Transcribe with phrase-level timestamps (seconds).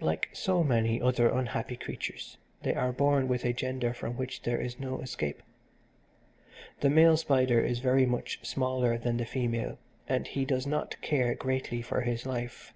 [0.00, 4.60] Like so many other unhappy creatures they are born with a gender from which there
[4.60, 5.44] is no escape.
[6.80, 9.78] The male spider is very much smaller than the female,
[10.08, 12.74] and he does not care greatly for his life.